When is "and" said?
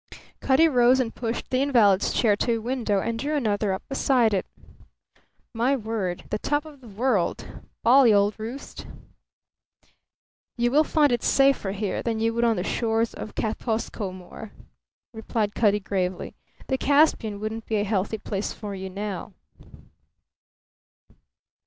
0.99-1.13, 3.01-3.19